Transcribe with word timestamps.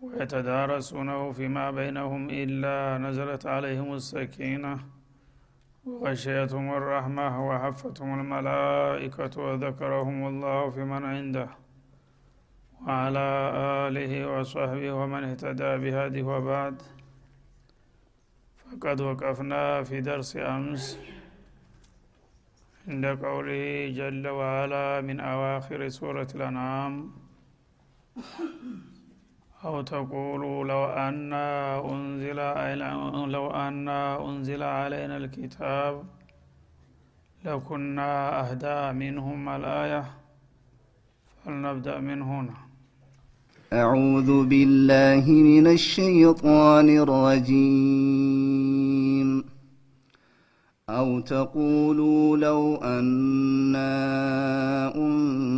ويتدارسونه 0.00 1.32
فيما 1.32 1.70
بينهم 1.70 2.30
إلا 2.30 2.98
نزلت 2.98 3.46
عليهم 3.46 3.94
السكينة 3.94 4.78
وغشيتهم 5.84 6.74
الرحمة 6.74 7.48
وحفتهم 7.48 8.20
الملائكة 8.20 9.42
وذكرهم 9.42 10.26
الله 10.26 10.70
في 10.70 10.84
من 10.84 11.04
عنده 11.04 11.48
وعلى 12.86 13.26
آله 13.88 14.12
وصحبه 14.32 14.92
ومن 14.92 15.24
اهتدى 15.24 15.76
بهذه 15.82 16.22
وبعد. 16.22 16.82
فقد 18.58 19.00
وقفنا 19.00 19.82
في 19.82 20.00
درس 20.00 20.36
أمس 20.36 20.98
عند 22.88 23.06
قوله 23.06 23.88
جل 23.98 24.28
وعلا 24.28 25.00
من 25.00 25.20
أواخر 25.20 25.88
سورة 25.88 26.28
الأنعام. 26.34 27.10
أو 29.64 29.82
تقولوا 29.82 30.64
لو 30.64 30.84
أن 30.84 31.32
أنزل 31.32 32.36
لو 33.30 33.50
أن 33.50 33.88
أنزل 33.88 34.62
علينا 34.62 35.16
الكتاب 35.16 36.02
لكنا 37.44 38.40
أهدى 38.40 38.92
منهم 38.98 39.48
الآية 39.48 40.04
فلنبدأ 41.44 42.00
من 42.00 42.22
هنا. 42.22 42.54
أعوذ 43.72 44.46
بالله 44.46 45.30
من 45.30 45.66
الشيطان 45.66 46.88
الرجيم. 46.98 48.38
أو 50.88 51.20
تقولوا 51.20 52.36
لو 52.36 52.76
أنا 52.76 53.88
أنزل 54.94 55.57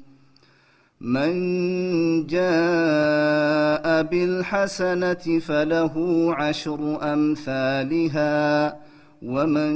من 1.01 2.27
جاء 2.27 4.03
بالحسنة 4.03 5.39
فله 5.39 5.95
عشر 6.37 7.13
أمثالها 7.13 8.75
ومن 9.21 9.73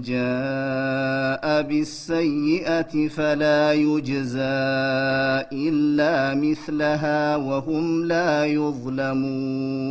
جاء 0.00 1.62
بالسيئة 1.62 3.08
فلا 3.08 3.72
يجزى 3.72 4.40
إلا 5.52 6.34
مثلها 6.34 7.36
وهم 7.36 8.04
لا 8.04 8.44
يظلمون. 8.44 9.90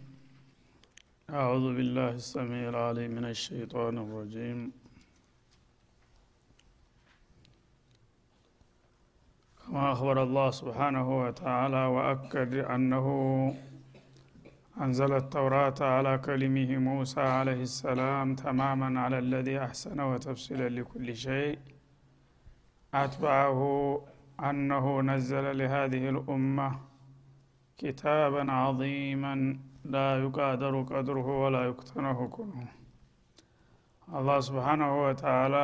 أعوذ 1.39 1.75
بالله 1.77 2.09
السميع 2.09 2.69
العليم 2.69 3.11
من 3.11 3.25
الشيطان 3.25 3.97
الرجيم. 3.97 4.71
كما 9.59 9.91
أخبر 9.91 10.23
الله 10.23 10.51
سبحانه 10.51 11.07
وتعالى 11.23 11.85
وأكد 11.85 12.53
أنه 12.55 13.07
أنزل 14.81 15.13
التوراة 15.13 15.79
على 15.81 16.17
كلمه 16.17 16.77
موسى 16.77 17.21
عليه 17.21 17.61
السلام 17.61 18.35
تماما 18.35 18.99
على 18.99 19.19
الذي 19.19 19.59
أحسن 19.59 19.99
وتفصيلا 19.99 20.69
لكل 20.69 21.15
شيء. 21.15 21.59
أتبعه 22.93 23.61
أنه 24.39 25.01
نزل 25.01 25.57
لهذه 25.57 26.09
الأمة 26.09 26.79
كتابا 27.77 28.51
عظيما. 28.51 29.70
ላ 29.85 30.03
ዩቃደሩ 30.21 30.75
ቀድሩሁ 30.89 31.27
ወላ 31.43 31.57
ዩክተነሁ 31.67 32.19
ቁኑ 32.35 32.51
አላህ 34.07 34.37
ስብሓናሁ 34.47 34.91
ወተአላ 35.03 35.55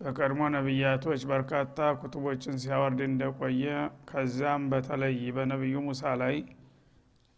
በቀድሞ 0.00 0.40
ነቢያቶች 0.54 1.22
በርካታ 1.30 1.88
ኩቱቦችን 2.00 2.60
ሲያወርድ 2.62 3.00
እንደቆየ 3.06 3.64
ከዛም 4.10 4.64
በተለይ 4.72 5.18
በነቢዩ 5.36 5.76
ሙሳ 5.86 6.12
ላይ 6.22 6.36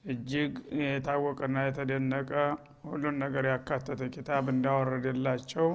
እጅግ 0.05 0.53
የታወቀና 0.83 1.57
የተደነቀ 1.67 2.31
ሁሉን 2.85 3.17
ነገር 3.25 3.47
ያካተተ 3.51 4.09
ኪታብ 4.15 4.47
እንዳወረደላቸው 4.55 5.69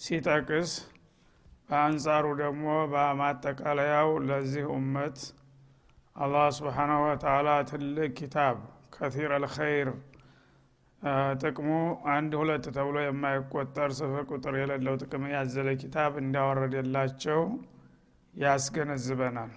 ሲጠቅስ 0.00 0.72
በአንጻሩ 1.70 2.26
ደግሞ 2.42 2.66
በማጠቃለያው 2.92 4.10
ለዚህ 4.28 4.66
ኡመት 4.74 5.18
አላህ 6.18 6.46
ስብሓናሁ 6.56 7.00
ወተላ 7.04 7.48
ትልቅ 7.68 8.08
ኪታብ 8.18 8.56
ከቲር 8.94 9.32
አልኸይር። 9.36 9.88
ጥቅሙ 11.42 11.68
አንድ 12.12 12.32
ሁለት 12.40 12.64
ተብሎ 12.76 12.96
የማይቆጠር 13.02 13.90
ስፍር 13.98 14.24
ቁጥር 14.30 14.54
የሌለው 14.60 14.94
ጥቅም 15.02 15.24
ያዘለ 15.34 15.68
ኪታብ 15.82 16.12
እንዳወረደላቸው 16.22 17.40
ያስገነዝበናል። 18.34 19.52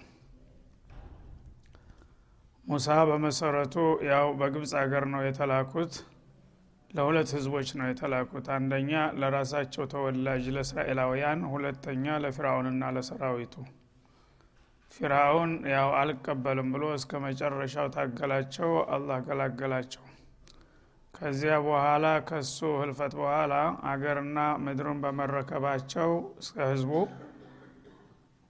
ሙሳ 2.66 2.88
በመሰረቱ 3.08 3.76
ያው 4.10 4.26
በግብፅ 4.40 4.72
ሀገር 4.80 5.04
ነው 5.14 5.22
የተላኩት። 5.26 5.94
ለሁለት 6.90 7.30
ህዝቦች 7.36 7.68
ነው 7.78 7.86
የተላኩት። 7.90 8.46
አንደኛ 8.56 8.92
ለራሳቸው 9.20 9.84
ተወላጅ 9.92 10.46
ለእስራኤላውያን 10.56 11.40
ሁለተኛ 11.52 12.16
ለፊርአውንና 12.24 12.90
ለሰራዊቱ 12.96 13.54
ፊርአውን 14.92 15.52
ያው 15.72 15.90
አልቀበልም 15.98 16.68
ብሎ 16.74 16.84
እስከ 16.96 17.20
መጨረሻው 17.24 17.86
ታገላቸው 17.94 18.70
አላህ 18.94 19.18
ገላገላቸው። 19.26 20.04
ከዚያ 21.14 21.54
በኋላ 21.64 22.06
ከሱ 22.28 22.58
ህልፈት 22.80 23.12
በኋላ 23.18 23.54
አገርና 23.90 24.38
ምድሩን 24.64 25.00
በመረከባቸው 25.02 26.10
እስከ 26.42 26.56
ህዝቡ 26.70 26.92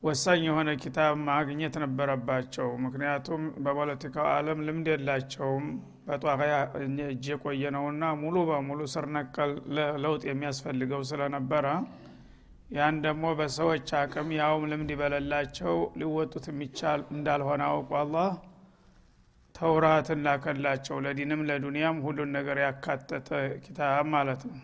ወሳኝ 0.03 0.41
የሆነ 0.47 0.71
ኪታብ 0.83 1.12
ማግኘት 1.27 1.75
ነበረባቸው። 1.83 2.69
ምክንያቱም 2.85 3.43
በፖለቲካው 3.65 4.27
አለም 4.33 4.62
ልምድ 4.67 4.88
የላቸውም። 4.93 5.67
በጧያ 6.06 6.55
እጅ 7.06 7.27
የቆየ 7.31 7.65
ነውና 7.77 8.05
ሙሉ 8.23 8.37
በሙሉ 8.49 8.81
ስር 8.95 9.06
ነቀል 9.17 9.53
ለውጥ 10.05 10.23
የሚያስፈልገው 10.31 11.03
ስለነበረ 11.11 11.67
ያን 12.73 12.97
ደግሞ 13.05 13.25
በሰዎች 13.39 13.89
አቅም 13.99 14.29
ያውም 14.37 14.65
ልምድ 14.71 14.91
በሌላቸው 15.01 15.75
ሊወጡት 16.01 16.47
የሚቻል 16.51 17.01
እንዳልሆነ 17.15 17.63
አውቁ። 17.71 17.91
አላህ 18.01 18.31
ተውራትን 19.55 20.21
ላከላቸው 20.27 20.97
ለዲንም 21.05 21.41
ለዱንያም 21.49 21.97
ሁሉን 22.05 22.31
ነገር 22.37 22.59
ያካተተ 22.63 23.29
ኪታብ 23.65 24.07
ማለት 24.15 24.43
ነው። 24.49 24.59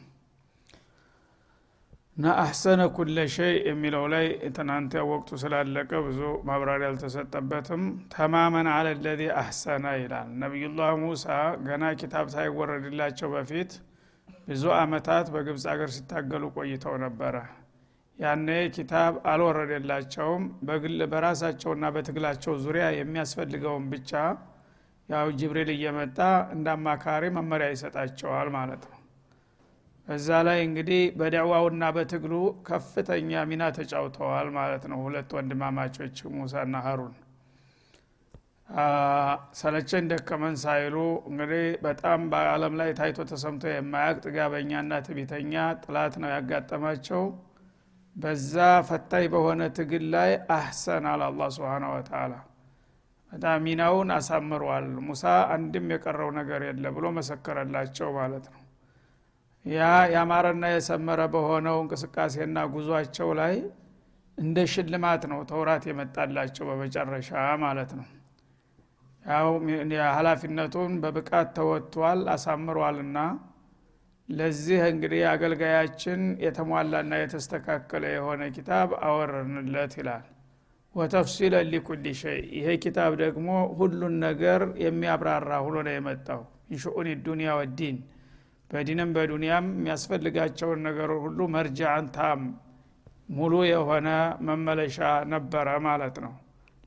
እና 2.17 2.29
አሕሰነ 2.43 2.81
ኩለ 2.95 3.19
ሸይ 3.35 3.53
የሚለው 3.69 4.05
ላይ 4.13 4.25
ትናንት 4.57 4.95
ወቅቱ 5.11 5.37
ስላለቀ 5.43 5.91
ብዙ 6.07 6.21
ማብራሪያ 6.49 6.89
አልተሰጠበትም። 6.93 7.83
ተማመን 8.15 8.69
አለ 8.73 8.89
ለዚ 9.05 9.23
አሕሰነ 9.41 9.85
ይላል። 10.01 10.31
ነቢዩላህ 10.43 10.91
ሙሳ 11.03 11.27
ገና 11.69 11.93
ኪታብ 12.01 12.27
ሳይወረድላቸው 12.35 13.31
በፊት 13.37 13.73
ብዙ 14.49 14.65
አመታት 14.79 15.27
በግብፅ 15.33 15.67
አገር 15.73 15.93
ሲታገሉ 15.97 16.45
ቆይተው 16.57 16.97
ነበረ 17.05 17.37
ያኔ 18.19 18.47
ኪታብ 18.77 19.15
አልወረደላቸውም። 19.33 20.45
በግል 20.69 21.01
በራሳቸውና 21.13 21.87
በትግላቸው 21.95 22.55
ዙሪያ 22.65 22.87
የሚያስፈልገውን 22.97 23.85
ብቻ 23.93 24.13
ያው 25.09 25.27
ጅብሪል 25.39 25.71
እየመጣ 25.75 26.19
እንደ 26.55 26.69
አማካሪ 26.77 27.25
መመሪያ 27.37 27.69
ይሰጣቸዋል 27.75 28.49
ማለት 28.57 28.83
ነው። 28.85 28.99
እዛ 30.07 30.29
ላይ 30.47 30.59
እንግዲህ 30.67 31.01
በደዕዋውና 31.19 31.85
በትግሉ 31.97 32.35
ከፍተኛ 32.69 33.41
ሚና 33.49 33.65
ተጫውተዋል 33.79 34.49
ማለት 34.57 34.85
ነው 34.91 35.01
ሁለት 35.07 35.31
ወንድማማቾች 35.39 36.19
ሙሳና 36.37 36.77
ሀሩን። 36.87 37.15
ሰለቸን 39.59 40.09
ደከመን 40.11 40.57
ሳይሉ 40.63 40.97
እንግዲህ 41.31 41.67
በጣም 41.85 42.23
በአለም 42.33 42.75
ላይ 42.81 42.91
ታይቶ 42.99 43.19
ተሰምቶ 43.31 43.65
የማያቅ 43.71 44.17
ጥጋበኛና 44.25 45.01
ትቢተኛ 45.07 45.55
ጥላት 45.85 46.17
ነው 46.23 46.31
ያጋጠማቸው 46.35 47.23
በዛ 48.19 48.55
ፈታኝ 48.87 49.25
በሆነ 49.33 49.63
ትግል 49.77 50.05
ላይ 50.15 50.31
አህሰን 50.55 51.05
አለ 51.11 51.23
አላ 51.29 51.43
ስብን 51.57 51.85
ወተላ 51.91 52.33
በጣም 53.33 53.59
ሚናውን 53.65 54.09
አሳምሯል። 54.15 54.87
ሙሳ 55.07 55.25
አንድም 55.55 55.87
የቀረው 55.95 56.31
ነገር 56.39 56.61
የለ 56.69 56.85
ብሎ 56.97 57.07
መሰከረላቸው 57.19 58.09
ማለት 58.19 58.47
ነው። 58.55 58.63
ያ 59.65 59.81
ያማረና 60.15 60.65
የሰመረ 60.73 61.21
በሆነው 61.33 61.77
እንቅስቃሴና 61.83 62.59
ጉዟቸው 62.73 63.31
ላይ 63.41 63.55
እንደ 64.39 64.59
ሽልማት 64.73 65.23
ነው 65.31 65.41
ተውራት 65.51 65.85
የመጣላቸው 65.89 66.65
በመጨረሻ 66.71 67.31
ማለት 67.65 67.93
ነው። 67.99 68.07
ያው 69.25 69.49
ሀላፊነቱን 70.17 70.93
በብቃት 71.03 71.49
ተወጥቷል 71.57 72.21
አሳምሯልና 72.35 73.19
ለዚህ 74.29 74.81
እንግዲህ 74.89 75.21
አገልጋያችን 75.31 76.21
የተሟላና 76.45 77.13
የተስተካከለ 77.21 78.05
የሆነ 78.15 78.43
ኪታብ 78.57 78.89
አወረንለት 79.07 79.93
ይላል። 80.01 80.27
ወተፍሲለ 80.95 81.55
ሊኩል 81.71 82.05
ሸይ። 82.21 82.41
ይሄ 82.59 82.69
ኪታብ 82.85 83.13
ደግሞ 83.23 83.49
ሁሉን 83.79 84.15
ነገር 84.27 84.63
የሚያብራራ 84.85 85.51
ሁሎ 85.65 85.77
ነው 85.87 85.95
የመጣው። 85.97 86.43
ኢንሽኡን 86.71 87.09
ዱኒያ 87.27 87.51
ወዲን። 87.59 87.99
በዲንም 88.71 89.11
በዱንያም 89.17 89.67
የሚያስፈልጋቸውን 89.73 90.81
ነገር 90.89 91.11
ሁሉ 91.23 91.41
መርጃን 91.55 92.07
ታም 92.17 92.41
ሙሉ 93.31 93.55
የሆነ 93.71 94.09
መመለሻ 94.49 94.99
ነበረ 95.33 95.69
ማለት 95.87 96.17
ነው። 96.25 96.35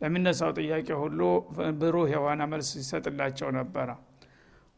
ለሚነሳው 0.01 0.51
ጥያቄ 0.59 0.87
ሁሉ 1.01 1.19
ብሩህ 1.81 2.07
የሆነ 2.15 2.41
መልስ 2.53 2.69
ይሰጥላቸው 2.79 3.49
ነበረ 3.57 3.89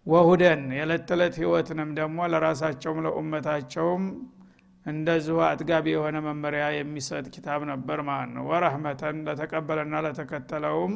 ወሁደን 0.05 0.61
የዕለት 0.75 1.03
ተዕለት 1.09 1.35
ህይወትንም 1.41 1.89
ደግሞ 1.99 2.25
ለራሳቸውም 2.31 2.97
ለኡመታቸውም 3.05 4.03
እንደዚሁ 4.85 5.35
አጥጋቢ 5.47 5.85
የሆነ 5.93 6.17
መመሪያ 6.25 6.63
የሚሰጥ 6.75 7.25
ኪታብ 7.35 7.61
ነበር 7.69 7.99
ማለት 8.09 8.31
ነው። 8.35 8.43
ወረህመተን 8.51 9.17
ለተቀበለና 9.27 10.01
ለተከተለውም 10.05 10.93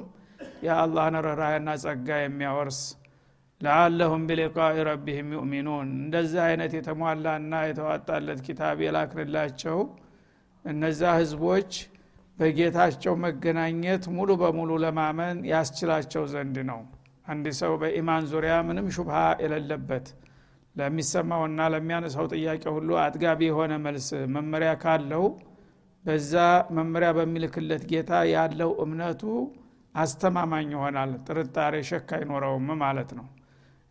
የአላህን 0.65 1.17
ርኅራህና 1.25 1.69
ጸጋ 1.83 2.17
የሚያወርስ 2.21 2.79
ለአለሁም 3.61 4.25
ቢሊቃኢ 4.29 4.75
ረቢህም 4.89 5.29
ዩእሚኑን 5.35 5.87
እንደዚህ 5.99 6.41
አይነት 6.47 6.73
የተሟላና 6.77 7.61
የተዋጣለት 7.67 8.41
ኪታብ 8.47 8.77
የላክንላቸው 8.85 9.79
እነዛ 10.65 11.01
ህዝቦች 11.19 11.71
በጌታቸው 12.37 13.13
መገናኘት 13.23 14.03
ሙሉ 14.17 14.31
በሙሉ 14.41 14.71
ለማመን 14.83 15.37
ያስችላቸው 15.51 16.23
ዘንድ 16.33 16.57
ነው 16.69 16.81
አንድ 17.27 17.45
ሰው 17.59 17.73
በኢማን 17.81 18.25
ዙሪያ 18.31 18.55
ምንም 18.67 18.87
ሹብሃ 18.95 19.15
የሌለበት 19.43 20.07
ለሚሰማውና 20.75 21.59
ለሚያነሳው 21.73 22.25
ጥያቄ 22.33 22.63
ሁሉ 22.75 22.89
አጥጋቢ 23.03 23.41
የሆነ 23.49 23.73
መልስ 23.85 24.07
መመሪያ 24.35 24.71
ካለው 24.83 25.23
በዛ 26.05 26.33
መመሪያ 26.77 27.09
በሚልክለት 27.17 27.83
ጌታ 27.91 28.11
ያለው 28.33 28.71
እምነቱ 28.83 29.23
አስተማማኝ 29.95 30.69
ይሆናል 30.75 31.11
ጥርጣሬ 31.27 31.75
ሸክ 31.89 32.09
አይኖረውም 32.17 32.67
ማለት 32.83 33.11
ነው። 33.19 33.25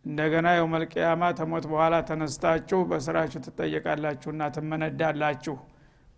እንደገና 0.05 0.47
የውመልቅያማ 0.55 1.23
ተሞት 1.39 1.65
በኋላ 1.71 1.95
ተነስታችሁ 2.09 2.79
በስራችሁ 2.91 3.39
ትጠየቃላችሁና 3.47 4.43
ትመነዳላችሁ 4.55 5.55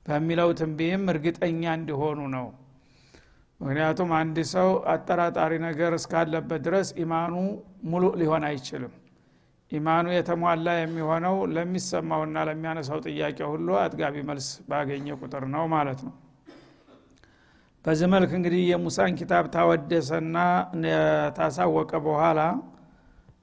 በሚለው 0.05 0.49
ትንቢህም 0.59 1.03
እርግጠኛ 1.13 1.63
እንዲሆኑ 1.79 2.19
ነው 2.35 2.45
ምክንያቱም 3.59 4.09
አንድ 4.17 4.37
ሰው 4.51 4.69
አጠራጣሪ 4.91 5.53
ነገር 5.65 5.91
እስካለበት 5.97 6.61
ድረስ 6.67 6.89
ኢማኑ 7.03 7.33
ሙሉ 7.91 8.03
ሊሆን 8.21 8.43
አይችልም። 8.49 8.93
ኢማኑ 9.71 10.05
የተሟላ 10.13 10.67
የሚሆነው 10.77 11.35
ለሚሰማውና 11.55 12.37
ለሚያነሳው 12.49 12.99
ጥያቄ 13.07 13.37
ሁሉ 13.51 13.67
አጥጋቢ 13.81 14.15
መልስ 14.29 14.47
ባገኘ 14.69 15.07
ቁጥር 15.19 15.43
ነው 15.53 15.63
ማለት 15.75 15.99
ነው። 16.07 16.13
በዚህ 17.85 18.07
መልክ 18.13 18.31
እንግዲህ 18.37 18.61
የሙሳን 18.69 19.13
ኪታብ 19.19 19.45
ታወደሰና 19.53 20.37
ታሳወቀ 21.37 21.91
በኋላ 22.07 22.39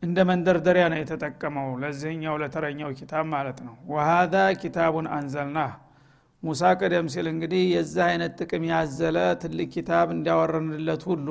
እንደ 0.02 0.18
መንደርደሪያ 0.30 0.84
ነው 0.92 0.98
የተጠቀመው 1.00 1.68
ለዚህኛው 1.82 2.34
ለተረኛው 2.42 2.90
ኪታብ 2.98 3.24
ማለት 3.32 3.58
ነው። 3.66 3.74
ወሀዛ 3.92 4.34
ኪታቡን 4.62 5.06
አንዘልናህ 5.16 5.72
ሙሳ 6.42 6.62
ቀደም 6.80 7.06
ሲል 7.12 7.26
እንግዲህ 7.30 7.62
የዚህ 7.74 8.02
አይነት 8.08 8.32
ጥቅም 8.40 8.64
ያዘለ 8.70 9.18
ትልቅ 9.42 9.68
ኪታብ 9.74 10.08
እንዲያወረንለት 10.14 11.02
ሁሉ 11.10 11.28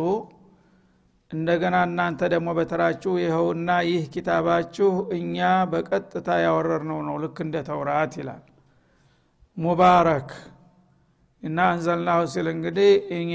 እንደገና 1.32 1.76
እናንተ 1.88 2.22
ደግሞ 2.34 2.50
በተራችሁ 2.58 3.14
ይኸውና 3.22 3.70
ይህ 3.90 4.04
ኪታባችሁ 4.14 4.90
እኛ 5.18 5.38
በቀጥታ 5.72 6.28
ያወረርነው 6.44 7.00
ነው። 7.08 7.16
ልክ 7.24 7.38
እንደ 7.46 7.56
ተውራት 7.70 8.14
ይላል። 8.20 8.44
ሙባረክ 9.58 10.30
እና 11.44 11.58
አንዘልናሁ 11.72 12.20
ሲል 12.34 12.48
እንግዲህ 12.54 12.92
እኛ 13.18 13.34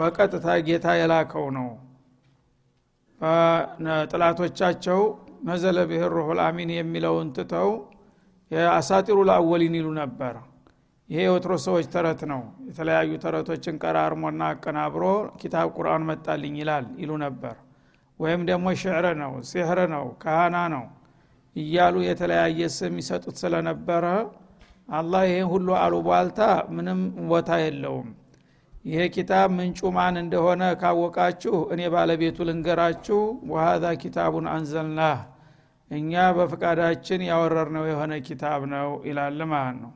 በቀጥታ 0.00 0.46
ጌታ 0.66 0.86
የላከው 1.00 1.46
ነው። 1.58 1.68
ጥላቶቻቸው 4.10 5.00
ነዘለ 5.46 5.78
ብህ 5.88 6.02
ሩሑል 6.12 6.40
አሚን 6.44 6.70
የሚለውን 6.76 7.28
ትተው 7.36 7.70
የአሳጢሩ 8.50 9.18
ለአወሊን 9.28 9.74
ይሉ 9.78 9.88
ነበር 10.00 10.34
ይሄ 11.08 11.20
የወትሮ 11.24 11.52
ሰዎች 11.64 11.86
ተረት 11.94 12.20
ነው። 12.30 12.40
የተለያዩ 12.68 13.10
ተረቶችን 13.24 13.78
ቀራርሞና 13.82 14.42
አቀናብሮ 14.52 15.04
ኪታብ 15.40 15.66
ቁርአን 15.76 16.02
መጣልኝ 16.10 16.54
ይላል 16.60 16.86
ይሉ 17.00 17.12
ነበር። 17.24 17.56
ወይም 18.20 18.42
ደግሞ 18.50 18.66
ሽዕር 18.80 19.06
ነው 19.20 19.32
ሲሕር 19.48 19.78
ነው 19.94 20.04
ካህና 20.22 20.56
ነው 20.74 20.84
እያሉ 21.56 21.96
የተለያየ 22.06 22.68
ስም 22.76 22.94
ይሰጡት 23.00 23.36
ስለነበረ 23.42 24.04
አላህ 24.90 25.22
ይህን 25.28 25.48
ሁሉ 25.52 25.68
አሉቧልታ 25.82 26.40
ምንም 26.76 27.00
ቦታ 27.30 27.50
የለውም። 27.62 28.08
ይሄ 28.84 29.02
ኪታብ 29.14 29.48
ምንጩ 29.56 29.90
ማን 29.96 30.16
እንደሆነ 30.22 30.62
ካወቃችሁ 30.80 31.56
እኔ 31.74 31.82
ባለቤቱ 31.94 32.46
ልንገራችሁ። 32.48 33.20
ወሀዛ 33.52 33.84
ኪታቡን 34.02 34.48
አንዘልናህ 34.54 35.20
እኛ 35.90 36.12
በፍቃዳችን 36.36 37.22
ያወረርነው 37.30 37.84
የሆነ 37.90 38.14
ኪታብ 38.28 38.62
ነው 38.74 38.90
ይላል 39.08 39.40
ማለት 39.52 39.78
ነው 39.82 39.92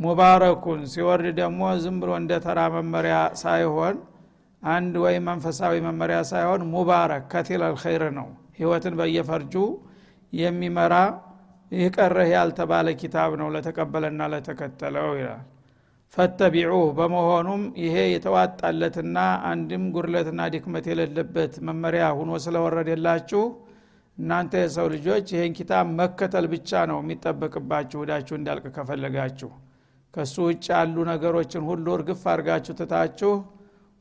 ሙባረኩን። 0.00 0.80
ሲወርድ 0.92 1.26
ደግሞ 1.38 1.62
ዝም 1.82 1.96
ብሎ 2.02 2.10
እንደ 2.20 2.32
ተራ 2.44 2.60
መመሪያ 2.76 3.16
ሳይሆን 3.42 3.96
አንድ 4.62 4.94
ወይም 5.04 5.24
መንፈሳዊ 5.30 5.74
መመሪያ 5.86 6.18
ሳይሆን 6.30 6.62
ሙባረክ 6.72 7.24
ከቲል 7.32 7.62
አልኸይር 7.66 8.04
ነው። 8.18 8.28
ህይወትን 8.58 8.94
በየፈርጁ 9.00 9.54
የሚመራ 10.32 10.94
ይህ 11.72 11.96
ያልተባለ 12.34 12.88
ኪታብ 13.00 13.30
ነው 13.40 13.48
ለተቀበለና 13.54 14.22
ለተከተለው 14.32 15.10
ይላል። 15.18 15.42
ፈተቢዑህ 16.16 16.88
በመሆኑም 16.98 17.62
ይሄ 17.84 17.96
የተዋጣለትና 18.12 19.16
አንድም 19.50 19.84
ጉርለትና 19.94 20.40
ድክመት 20.54 20.86
የሌለበት 20.90 21.54
መመሪያ 21.68 22.04
ሁኖ 22.18 22.30
ስለወረደላችሁ 22.44 23.42
እናንተ 24.18 24.54
የሰው 24.62 24.86
ልጆች 24.94 25.26
ይህን 25.34 25.54
ኪታብ 25.58 25.86
መከተል 26.00 26.46
ብቻ 26.52 26.84
ነው 26.90 26.98
የሚጠበቅባችሁ። 27.02 28.00
ወዳችሁ 28.02 28.34
እንዳልቅ 28.38 28.66
ከፈለጋችሁ 28.76 29.50
ከሱ 30.14 30.34
ውጭ 30.48 30.64
ያሉ 30.72 30.96
ነገሮችን 31.08 31.62
ሁሉ 31.68 31.86
እርግፍ 31.96 32.22
አድርጋችሁ 32.32 32.74
ትታችሁ 32.80 33.32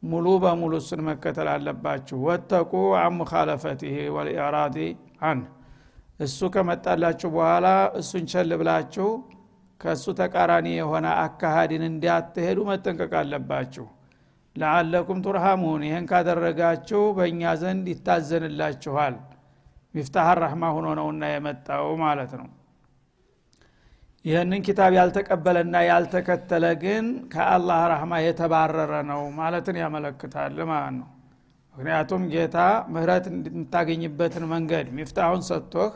ሙሉ 0.04 0.28
በሙሉ 0.44 0.74
እሱን 0.82 1.02
መከተል 1.08 1.48
አለባችሁ። 1.52 2.18
ወተቁ 2.26 2.72
አሙካለፈትህ 3.02 3.96
ወልኢራዲ 4.16 4.78
አን 5.28 5.40
እሱ 6.20 6.50
ከመጣላችሁ 6.56 7.30
በኋላ 7.36 7.68
እሱን 8.00 8.26
ቸል 8.32 8.52
ብላችሁ 8.62 9.08
ከእሱ 9.82 10.06
ተቃራኒ 10.20 10.68
የሆነ 10.76 11.06
አካሃድን 11.24 11.84
እንዲያትሄዱ 11.88 12.60
መጠንቀቅ 12.70 13.14
አለባችሁ። 13.22 13.86
ለአለኩም 14.56 15.22
ቱርሃሙን። 15.26 15.84
ይህን 15.88 16.06
ካደረጋችሁ 16.12 17.02
በእኛ 17.18 17.54
ዘንድ 17.62 17.88
ይታዘንላችኋል። 17.94 19.16
ሚፍታህ 19.94 20.30
ረሕማ 20.40 20.64
ሆኖ 20.76 20.88
ነውና 21.00 21.24
የመጣው 21.32 21.88
ማለት 22.04 22.32
ነው 22.40 22.48
ይህንን 24.26 24.62
ኪታብ 24.66 24.92
ያልተቀበለና 24.98 25.76
ያልተከተለ 25.86 26.66
ግን 26.84 27.06
ከአላህ 27.34 27.80
ረህማ 27.92 28.14
የተባረረ 28.26 28.94
ነው 29.10 29.22
ማለትን 29.40 29.78
ያመለክታል 29.82 30.56
ማለት 30.70 30.96
ነው። 31.00 31.10
ምክንያቱም 31.76 32.24
ጌታ 32.34 32.58
ምህረት 32.94 33.26
የምታገኝበትን 33.30 34.46
መንገድ 34.54 34.88
ሚፍታሁን 34.98 35.44
ሰጥቶህ 35.50 35.92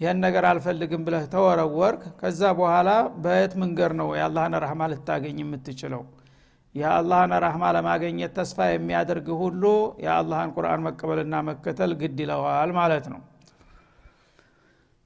ይህን 0.00 0.18
ነገር 0.24 0.44
አልፈልግም 0.50 1.02
ብለህ 1.06 1.24
ተወረወርክ 1.32 2.02
ከዛ 2.20 2.42
በኋላ 2.58 2.90
በየት 3.24 3.54
መንገድ 3.62 3.94
ነው 4.00 4.10
የአላህን 4.18 4.56
ረህማ 4.64 4.82
ልታገኝ 4.92 5.38
የምትችለው? 5.42 6.02
የአላህን 6.74 7.32
ረህማ 7.44 7.64
ለማገኘት 7.76 8.32
ተስፋ 8.38 8.68
የሚያደርግ 8.70 9.28
ሁሉ 9.42 9.62
የአላህን 10.04 10.52
ቁርአን 10.56 10.84
መቀበልና 10.86 11.36
መከተል 11.48 11.92
ግድ 12.02 12.18
ይለዋል 12.24 12.72
ማለት 12.78 13.06
ነው 13.12 13.20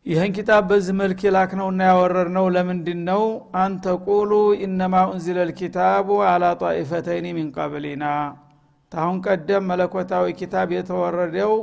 ይህን 0.06 0.32
ኪታብ 0.36 0.64
በዚህ 0.70 0.94
መልክ 0.98 1.20
የላክነውና 1.24 1.82
ያወረድነው 1.90 2.46
ለምንድን 2.54 2.98
ነው 3.06 3.22
አንተቁሉ 3.60 4.32
ኢነማ 4.64 4.94
ኡንዚለ 5.10 5.38
ልኪታቡ 5.50 6.08
አላ 6.30 6.50
ጣኢፈተይን 6.62 7.26
ሚን 7.36 7.48
ቀብሊና። 7.56 8.04
ታሁን 8.92 9.16
ቀደም 9.26 9.64
መለኮታዊ 9.70 10.34
ኪታብ 10.40 10.68
የተወረደው 10.76 11.54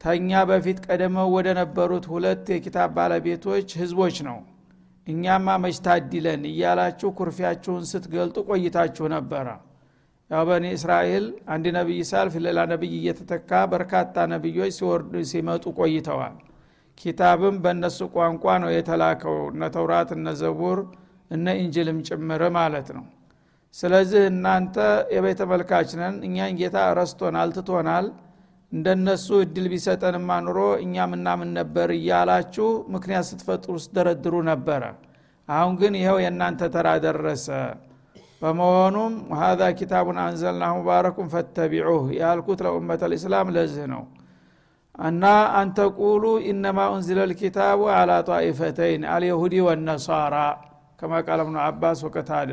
ተኛ 0.00 0.44
በፊት 0.50 0.78
ቀደመው 0.86 1.28
ወደ 1.36 1.48
ነበሩት 1.60 2.06
ሁለት 2.12 2.46
የኪታብ 2.54 2.90
ባለቤቶች 2.96 3.68
ህዝቦች 3.80 4.16
ነው። 4.28 4.38
እኛማ 5.06 5.58
መች 5.64 5.76
ታዲለን 5.86 6.42
እያላችሁ 6.50 7.10
ኩርፊያችሁን 7.20 7.84
ስትገልጡ 7.92 8.36
ቆይታችሁ 8.50 9.06
ነበረ። 9.14 9.46
ያው 10.30 10.44
በኒ 10.48 10.66
እስራኤል 10.76 11.24
አንድ 11.54 11.66
ነቢይ 11.76 12.02
ሳልፍ 12.08 12.34
ሌላ 12.46 12.60
ነቢይ 12.72 12.94
እየተተካ 13.00 13.62
በርካታ 13.72 14.26
ነቢዮች 14.34 14.74
ሲወርዱ 14.78 15.14
ሲመጡ 15.30 15.64
ቆይተዋል 15.78 16.36
ኪታብም 17.00 17.56
በእነሱ 17.64 17.98
ቋንቋ 18.14 18.44
ነው 18.62 18.70
የተላከው። 18.74 19.38
እነ 19.50 19.62
ተውራት 19.74 20.10
እነ 20.16 20.28
ዘቡር 20.40 20.78
እነ 21.30 21.46
ኢንጅልም 21.62 21.98
ጭምር 22.08 22.42
ማለት 22.56 22.88
ነው። 22.96 23.04
ስለዚህ 23.74 24.22
እናንተ 24.30 24.76
የቤተ 25.14 25.40
መልካች 25.50 25.90
ነን። 26.00 26.14
እኛን 26.26 26.52
ጌታ 26.60 26.76
ረስቶናል 26.98 27.50
ትቶናል። 27.56 28.06
እንደነሱ 28.72 29.26
እድል 29.42 29.66
ቢሰጠንማ 29.72 30.30
ኑሮ 30.44 30.60
እኛ 30.84 31.04
ምናምን 31.12 31.50
ነበር 31.58 31.88
እያላችሁ 31.96 32.68
ምክንያት 32.94 33.26
ስትፈጥሩ 33.30 33.74
ስትደረድሩ 33.84 34.34
ነበረ። 34.50 34.82
አሁን 35.48 35.74
ግን 35.80 35.94
ይኸው 36.00 36.16
የእናንተ 36.22 36.62
ተራ 36.74 36.88
ደረሰ። 37.04 37.48
በመሆኑም 38.42 39.12
ሀዛ 39.38 39.62
ኪታቡን 39.78 40.18
አንዘልናሁ 40.24 40.72
ሙባረኩን 40.78 41.28
ፈተቢዑህ 41.34 42.06
ያልኩት 42.18 42.60
ለኡመት 42.66 43.02
ልእስላም 43.12 43.48
ለዚህ 43.56 43.86
ነው 43.92 44.02
እና 44.98 45.24
አንተ 45.58 45.78
ቁሉ 45.98 46.22
ኢነማ 46.50 46.78
ኡንዝለ 46.92 47.18
ልኪታቡ 47.30 47.80
አላ 47.96 48.12
ጣኢፈተይን 48.28 49.02
አልየሁዲ 49.14 49.54
ወነሳራ 49.66 50.36
ከማ 51.00 51.12
ቃለ 51.26 51.40
ብኑ 51.48 51.56
አባስ 51.64 51.98
ወቀታዳ 52.06 52.52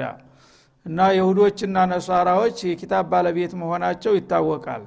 እና 0.86 1.00
የሁዶችና 1.18 1.86
ነሳራዎች 1.92 2.58
የኪታብ 2.70 3.06
ባለቤት 3.12 3.54
መሆናቸው 3.62 4.14
ይታወቃል። 4.18 4.84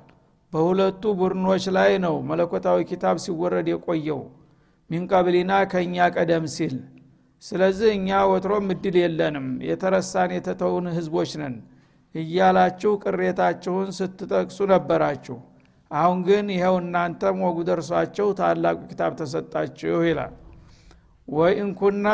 በሁለቱ 0.52 1.02
ቡድኖች 1.20 1.64
ላይ 1.76 1.92
ነው 2.04 2.16
መለኮታዊ 2.28 2.78
ኪታብ 2.90 3.16
ሲወረድ 3.24 3.68
የቆየው። 3.72 4.20
ሚንቀብሊና 4.90 5.52
ከእኛ 5.72 5.96
ቀደም 6.16 6.44
ሲል። 6.54 6.76
ስለዚህ 7.42 7.90
እኛ 7.96 8.18
ወትሮም 8.30 8.68
እድል 8.74 8.96
የለንም። 9.00 9.48
የተረሳን 9.68 10.30
የተተውን 10.36 10.86
ህዝቦች 10.96 11.32
ነን። 11.40 11.56
እያላችሁ 12.14 12.92
ቅሬታችሁን 13.04 13.88
ስትጠቅሱ 13.98 14.58
ነበራችሁ 14.72 15.36
አሁን 15.90 16.18
ግን 16.28 16.46
ይኸው 16.54 16.76
እናንተም 16.82 17.36
ወጉ 17.46 17.58
ደርሷቸው 17.68 18.28
ታላቁ 18.38 18.78
ኪታብ 18.90 19.12
ተሰጣችሁ 19.20 19.98
ይላል። 20.08 20.32
ወኢንኩና 21.28 22.06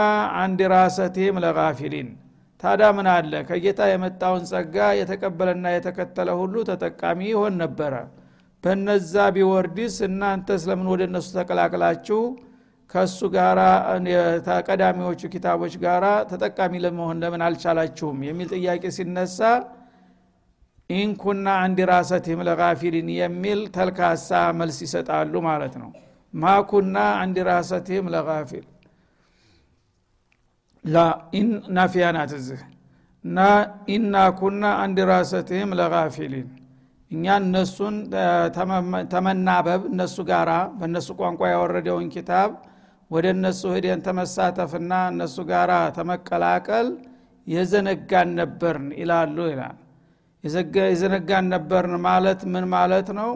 አንድ 0.43 0.61
ራሰቲም 0.75 1.37
ለጋፊሊን። 1.45 2.11
ታዳ 2.63 2.83
ምን 2.97 3.07
አለ? 3.13 3.33
ከጌታ 3.49 3.81
የመጣውን 3.91 4.43
ጸጋ 4.51 4.77
የተቀበለና 4.99 5.67
የተከተለ 5.75 6.29
ሁሉ 6.41 6.55
ተጠቃሚ 6.69 7.21
ይሆን 7.33 7.55
ነበረ። 7.63 7.95
በነዛ 8.65 9.15
ቢወርድስ 9.37 9.95
እናንተ 10.09 10.49
ስለምን 10.63 10.89
ወደ 10.93 11.03
እነሱ 11.09 11.29
ተቀላቅላችሁ? 11.39 12.21
ከእሱ 12.95 13.19
ጋራ 13.35 13.61
ተቀዳሚዎቹ 14.49 15.21
ኪታቦች 15.35 15.75
ጋራ 15.85 16.07
ተጠቃሚ 16.31 16.73
ለመሆን 16.85 17.21
ለምን 17.23 17.43
አልቻላችሁም? 17.47 18.19
የሚል 18.29 18.49
ጥያቄ 18.55 18.85
ሲነሳ 18.97 19.39
ኢንኩና 20.95 21.47
አንድ 21.65 21.79
ራሰትህም 21.91 22.41
ለጋፊሊን 22.49 23.09
የሚል 23.19 23.61
ተልካሳ 23.77 24.29
መልስ 24.59 24.79
ይሰጣሉ 24.87 25.35
ማለት 25.49 25.75
ነው። 25.83 25.91
ማኩና 26.35 26.97
አንድ 27.23 27.37
ራሰትህም 27.49 28.07
ለጋፊል 28.15 28.67
ላ 30.85 30.99
ናፊያ 31.77 32.07
ናት 32.17 32.33
እዚህ። 32.39 32.61
እና 33.25 33.39
ኢና 33.95 34.15
ኩና 34.39 34.65
አንድ 34.83 34.99
ራሰትህም 35.11 35.71
ለጋፊሊን 35.81 36.49
እኛ 37.11 37.35
እነሱን 37.43 37.97
ተመናበብ 39.13 39.83
እነሱ 39.91 40.17
ጋራ 40.31 40.51
በእነሱ 40.79 41.09
ቋንቋ 41.21 41.41
ያወረደውን 41.53 42.07
ኪታብ 42.15 42.51
ወደ 43.11 43.27
እነሱ 43.37 43.63
ሂደን 43.75 44.01
ተመሳተፍና 44.07 44.93
እነሱ 45.13 45.37
ጋራ 45.51 45.73
ተመቀላቀል 45.97 46.89
የዘነጋን 47.47 48.31
ነበርን 48.39 48.89
ይላሉ 49.01 49.37
ይላል 49.53 49.77
የዘነጋን 50.45 51.47
ነበርን 51.53 51.95
ማለት 52.07 52.41
ምን 52.53 52.65
ማለት 52.75 53.09
ነው? 53.19 53.31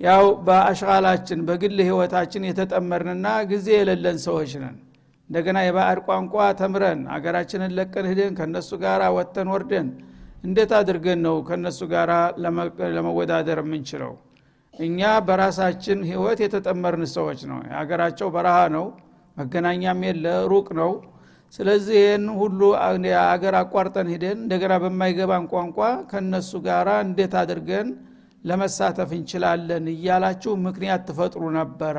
ያው 0.00 0.24
በአሽቃላችን 0.46 1.40
በግል 1.48 1.76
ህይወታችን 1.86 2.46
የተጠመርንና 2.48 3.26
ጊዜ 3.50 3.68
የሌለን 3.76 4.18
ሰዎች 4.24 4.52
ነን። 4.62 4.76
እንደገና 5.30 5.58
የባዕድ 5.64 5.98
ቋንቋ 6.06 6.34
ተምረን 6.60 7.00
አገራችንን 7.14 7.70
ለቀን 7.76 8.06
ሂደን 8.10 8.32
ከእነሱ 8.38 8.70
ጋር 8.82 9.02
ወጥተን 9.16 9.48
ወርደን 9.54 9.88
እንዴት 10.46 10.72
አድርገን 10.78 11.20
ነው 11.26 11.36
ከእነሱ 11.48 11.80
ጋር 11.92 12.10
ለመወዳደር 12.96 13.58
የምንችለው? 13.62 14.12
እኛ 14.74 15.00
በራሳችን 15.26 15.98
ህይወት 16.10 16.38
የተጠመርን 16.44 17.04
ሰዎች 17.14 17.40
ነው። 17.50 17.58
የሀገራቸው 17.68 18.28
በረሃ 18.36 18.58
ነው 18.76 18.84
መገናኛም 19.36 20.00
የለ 20.08 20.26
ሩቅ 20.52 20.68
ነው 20.80 20.90
ስለዚህ 21.54 21.96
ይህን 22.00 22.24
ሁሉ 22.38 22.60
አገር 23.24 23.54
አቋርጠን 23.58 24.08
ሂደን 24.12 24.38
እንደገና 24.38 24.74
በማይገባን 24.82 25.46
ቋንቋ 25.52 25.78
ከነሱ 26.10 26.50
ጋር 26.66 26.88
እንዴት 27.02 27.34
አድርገን 27.40 27.88
ለመሳተፍ 28.44 29.10
እንችላለን 29.16 29.84
እያላችሁ 29.92 30.52
ምክንያት 30.64 31.02
ትፈጥሩ 31.08 31.42
ነበረ። 31.58 31.96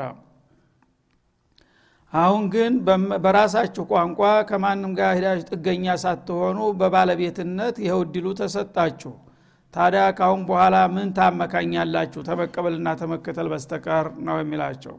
አሁን 2.14 2.44
ግን 2.54 2.74
በራሳችሁ 3.24 3.84
ቋንቋ 3.92 4.20
ከማንም 4.50 4.92
ጋር 5.00 5.14
ሂዳችሁ 5.18 5.48
ጥገኛ 5.52 5.96
ሳትሆኑ 6.04 6.60
በባለቤትነት 6.80 7.78
ይኸው 7.86 8.02
ተሰጣችሁ። 8.42 9.14
ታዲያ 9.74 10.04
ካሁን 10.18 10.42
በኋላ 10.50 10.76
ምን 10.96 11.08
ታመካኛላችሁ? 11.18 12.22
ተመቀበልና 12.28 12.90
ተመከተል 13.02 13.48
በስተቀር 13.54 14.08
ነው 14.28 14.36
የሚላቸው 14.42 14.96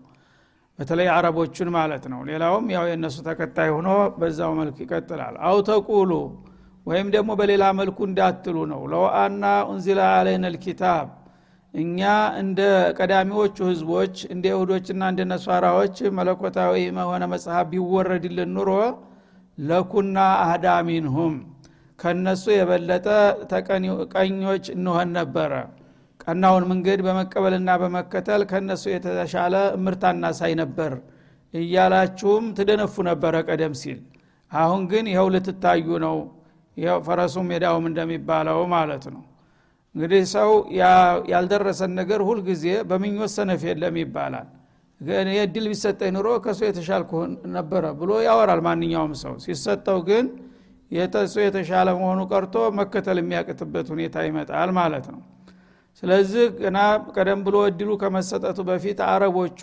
በተለይ 0.79 1.09
አረቦቹን 1.15 1.69
ማለት 1.77 2.05
ነው። 2.13 2.21
ሌላውም 2.31 2.67
ያው 2.75 2.85
የእነሱ 2.89 3.17
ተከታይ 3.27 3.69
ሆኖ 3.75 3.89
በዛው 4.17 4.53
መልክ 4.61 4.79
ይቀጥላል። 4.85 5.35
አው 5.49 5.59
ተቁሉ 5.69 6.11
ወይም 6.87 7.09
ደግሞ 7.15 7.31
በሌላ 7.41 7.65
መልኩ 7.79 7.99
እንዳትሉ 8.09 8.57
ነው። 8.73 8.81
ለው 8.93 9.05
አና 9.21 9.43
ኡንዚላ 9.69 10.01
አለይነ 10.17 10.45
ልኪታብ 10.55 11.07
እኛ 11.75 12.01
እንደ 12.41 12.61
ቀዳሚዎቹ 12.99 13.57
ህዝቦች 13.71 14.17
እንደ 14.35 14.45
ይሁዶችና 14.53 15.03
እንደ 15.13 15.23
ነሷራዎች 15.31 15.97
መለኮታዊ 16.19 16.75
የሆነ 16.89 17.25
መጽሐፍ 17.33 17.65
ቢወረድልን 17.73 18.53
ኑሮ 18.57 18.71
ለኩና 19.59 20.19
አህዳ 20.43 20.69
ሚንሁም 20.87 21.35
ከነሱ 21.99 22.45
የበለጠ 22.55 23.07
ቀኞች 24.15 24.65
እንሆን 24.77 25.09
ነበረ 25.19 25.53
ቀናውን 26.27 26.65
መንገድ 26.71 27.01
በመቀበልና 27.07 27.71
በመከተል 27.83 28.43
ከነሱ 28.51 28.85
የተሻለ 28.93 29.55
እምርታ 29.77 30.13
እናሳይ 30.15 30.53
ነበር 30.63 30.93
እያላችሁም 31.55 32.45
ትደነፉ 32.57 32.95
ነበረ 33.09 33.35
ቀደም 33.49 33.75
ሲል። 33.81 33.99
አሁን 34.53 34.83
ግን 34.91 35.05
ይኸው 35.13 35.29
ልትታዩ 35.35 35.87
ነው። 36.07 36.17
ፈረሱም 37.07 37.47
ሜዳውም 37.51 37.85
እንደሚባለው 37.91 38.61
ማለት 38.73 39.05
ነው። 39.13 39.23
እንግዲህ 39.95 40.23
ሰው 40.33 40.51
ያልደረሰን 41.33 41.93
ነገር 41.99 42.21
ሁልጊዜ 42.29 42.65
በምኞት 42.89 43.33
ሰነፍ 43.37 43.63
የለም 43.69 43.97
ይባላል። 44.03 44.49
እድል 45.41 45.67
ቢሰጠኝ 45.71 46.11
ኑሮ 46.17 46.29
ከሱ 46.45 46.61
የተሻልኩ 46.67 47.13
ነበረ 47.57 47.85
ብሎ 48.01 48.11
ያወራል 48.27 48.61
ማንኛውም 48.67 49.15
ሰው። 49.23 49.35
ሲሰጠው 49.45 50.01
ግን 50.09 50.27
የተሱ 50.91 51.35
የተሻለ 51.45 51.89
መሆኑ 52.01 52.21
ቀርቶ 52.33 52.57
መከተል 52.79 53.19
የሚያቅትበት 53.23 53.87
ሁኔታ 53.95 54.17
ይመጣል 54.29 54.71
ማለት 54.79 55.07
ነው 55.13 55.21
ስለዚህ 56.03 56.45
ገና 56.59 56.79
ቀደም 57.15 57.41
ብሎ 57.47 57.57
እድሉ 57.69 57.91
ከመሰጠቱ 58.01 58.59
በፊት 58.69 58.99
አረቦቹ 59.09 59.61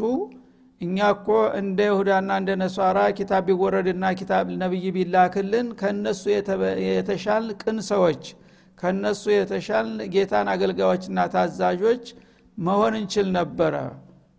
እኛ 0.81 0.97
እኮ 1.15 1.27
እንደ 1.59 1.79
ይሁዳና 1.89 2.29
እንደ 2.41 2.51
ነሷራ 2.61 2.99
ኪታብ 3.17 3.43
ቢወረድና 3.49 4.05
ኪታብ 4.19 4.45
ነቢይ 4.61 4.85
ቢላክልን 4.95 5.67
ከእነሱ 5.79 6.23
የተሻል 6.87 7.45
ቅን 7.61 7.77
ሰዎች 7.89 8.23
ከእነሱ 8.77 9.23
የተሻል 9.33 9.89
ጌታን 10.13 10.47
አገልጋዮችና 10.53 11.25
ታዛዦች 11.33 12.05
መሆን 12.57 12.95
እንችል 12.99 13.27
ነበረ። 13.37 13.75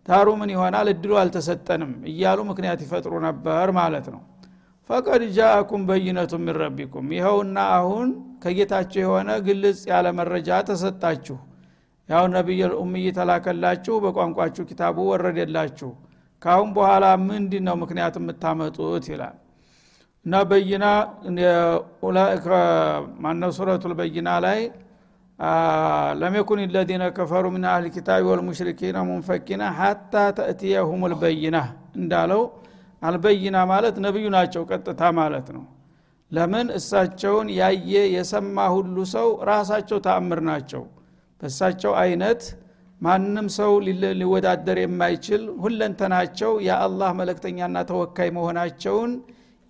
ታሩ 0.05 0.27
ምን 0.39 0.49
ይሆናል? 0.53 0.87
እድሉ 0.93 1.11
አልተሰጠንም 1.21 1.91
እያሉ 2.11 2.39
ምክንያት 2.49 2.79
ይፈጥሩ 2.85 3.13
ነበር 3.27 3.67
ማለት 3.79 4.07
ነው። 4.13 4.21
ፈቀድ 4.89 5.21
ጃአኩም 5.35 5.81
በይነቱ 5.89 6.33
ምን 6.41 6.55
ረቢኩም። 6.61 7.07
ይኸውና 7.17 7.57
አሁን 7.77 8.09
ከጌታችሁ 8.43 8.99
የሆነ 9.05 9.29
ግልጽ 9.47 9.81
ያለ 9.91 10.07
መረጃ 10.19 10.59
ተሰጣችሁ 10.69 11.37
ያው 12.09 12.23
ነቢይ 12.33 12.61
ኡምይ 12.77 13.05
ተላከላችሁ 13.17 13.95
በቋንቋችሁ 14.03 14.63
ኪታቡ 14.69 14.97
ወረደላችሁ። 15.09 15.91
ካሁን 16.41 16.69
በኋላ 16.75 17.05
ምንድ 17.27 17.53
ነው 17.67 17.75
ምክንያት 17.83 18.15
የምታመጡት 18.19 19.05
ይላል። 19.11 19.35
እና 20.25 20.35
በይና 20.49 20.85
ማነው 23.23 23.51
ሱረቱ 23.57 23.83
ልበይና 23.91 24.29
ላይ 24.45 24.59
ለም 26.19 26.35
ለዚነ 26.75 27.03
ከፈሩ 27.15 27.45
ምን 27.53 27.63
አህል 27.69 27.85
ኪታቢ 27.95 28.21
ወልሙሽሪኪነ 28.29 28.97
ሙንፈኪና 29.07 29.63
ሐታ 29.79 30.13
ተእትየሁም 30.37 31.01
ልበይና 31.13 31.57
እንዳለው 31.97 32.43
አልበይና 33.01 33.57
ማለት 33.71 33.95
ነቢዩ 34.05 34.25
ናቸው 34.35 34.61
ቀጥታ 34.69 35.01
ማለት 35.17 35.47
ነው። 35.55 35.63
ለምን? 36.31 36.67
እሳቸውን 36.77 37.47
ያየ 37.57 37.93
የሰማ 38.15 38.57
ሁሉ 38.75 38.95
ሰው 39.13 39.27
ራሳቸው 39.49 39.97
ተአምር 40.05 40.39
ናቸው 40.47 40.83
በእሳቸው 41.43 41.93
አይነት 42.01 42.41
ማንም 43.01 43.47
ሰው 43.55 43.71
ሊወዳደር 44.19 44.77
የማይችል 44.81 45.41
ሁለንተናቸው 45.63 46.51
የአላህ 46.67 47.09
መለክተኛና 47.17 47.77
ተወካይ 47.89 48.29
መሆናቸውን 48.37 49.11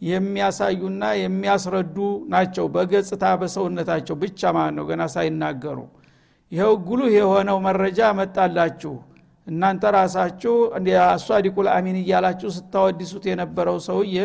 የሚያሳዩና 0.02 1.04
የሚያስረዱ 1.22 1.98
ናቸው። 2.34 2.66
በገጽታ 2.76 3.24
በሰውነታቸው 3.42 4.16
ብቻ 4.24 4.52
ማለት 4.58 4.76
ነው። 4.78 4.86
ገና 4.90 5.04
ሳይናገሩ 5.16 5.80
ይኸው 6.52 6.76
ጉሉህ 6.88 7.10
የሆነው 7.18 7.58
መረጃ 7.68 8.12
መጣላችሁ። 8.20 8.94
እናንተ 9.48 9.84
ራሳችሁ 9.98 10.54
አሷዲቁል 11.08 11.70
አሚን 11.74 11.98
እያላችሁ 12.04 12.52
ስታወዲሱት 12.58 13.26
የነበረው 13.32 13.80
ሰውዬ 13.88 14.18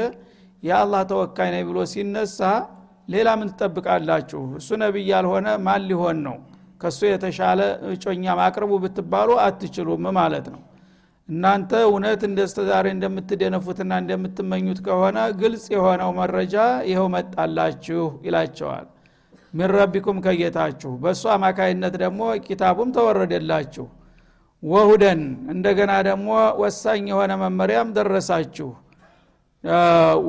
የአላህ 0.62 1.02
ተወካይ 1.10 1.50
ነኝ 1.54 1.64
ብሎ 1.70 1.78
ሲነሳ 1.92 2.40
ሌላ 3.08 3.28
ምን 3.40 3.48
ትጠብቃላችሁ? 3.52 4.42
እሱ 4.60 4.68
ነቢይ 4.82 5.06
ያልሆነ 5.12 5.48
ማን 5.66 5.82
ሊሆን 5.90 6.18
ነው 6.26 6.36
ከእሱ 6.80 7.00
የተሻለ 7.08 7.60
እጮኛ 7.92 8.34
ማቅረቡ 8.40 8.72
ብትባሉ 8.82 9.30
አትችሉም 9.44 10.04
ማለት 10.18 10.46
ነው። 10.54 10.60
እናንተ 11.28 11.70
እውነት 11.86 12.20
እንደ 12.26 12.40
ስተዛሬ 12.50 12.86
እንደምትደነፉትና 12.94 13.92
እንደምትመኙት 14.02 14.78
ከሆነ 14.86 15.18
ግልጽ 15.40 15.66
የሆነው 15.74 16.10
መረጃ 16.18 16.54
ይኸው 16.90 17.08
መጣላችሁ 17.16 18.04
ይላቸዋል። 18.26 18.86
ምን 19.54 19.70
ረቢኩም 19.74 20.18
ከጌታችሁ 20.24 20.90
በእሱ 21.02 21.22
አማካይነት 21.34 21.94
ደግሞ 22.02 22.22
ኪታቡም 22.46 22.90
ተወረደላችሁ። 22.96 23.86
ወሁደን 24.62 25.20
እንደገና 25.52 25.92
ደግሞ 26.08 26.28
ወሳኝ 26.62 27.04
የሆነ 27.12 27.32
መመሪያም 27.42 27.90
ደረሳችሁ። 27.98 28.68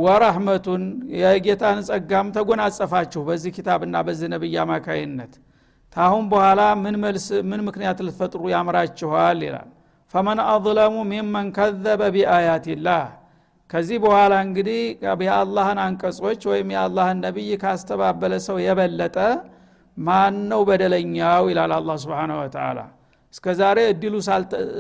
ወራህመቱን 0.03 0.83
የጌታን 1.19 1.79
ጸጋም 1.89 2.27
ተጎናጸፋችሁ 2.35 3.21
በዚህ 3.27 3.51
ኪታብና 3.57 3.95
በዚህ 4.07 4.27
ነብይ 4.33 4.55
አማካይነት 4.63 5.33
ታሁን 5.95 6.25
በኋላ 6.31 6.61
ምን 6.81 6.95
መልስ 7.03 7.27
ምን 7.49 7.61
ምክንያት 7.67 7.99
ልትፈጥሩ 8.05 8.41
ያምራችኋል 8.53 9.39
ይላል። 9.47 9.69
ፈመን 10.13 10.39
አظለሙ 10.47 10.95
ሚመን 11.09 11.47
ከዘበ 11.57 12.01
ቢአያትላህ 12.15 13.03
ከዚህ 13.69 13.97
በኋላ 14.03 14.33
እንግዲህ 14.45 14.79
የአላህን 15.23 15.79
አንቀጾች 15.83 16.41
ወይም 16.51 16.69
የአላህን 16.75 17.17
ነቢይ 17.25 17.51
ካስተባበለ 17.63 18.33
ሰው 18.47 18.57
የበለጠ 18.65 19.17
ማን 19.97 20.35
ነው 20.51 20.61
በደለኛው 20.69 21.43
ይላል 21.51 21.71
አላ 21.77 21.97
ስብን 22.03 22.31
ወተላ 22.39 22.79
እስከ 23.33 23.45
ዛሬ 23.59 23.79
እድሉ 23.91 24.15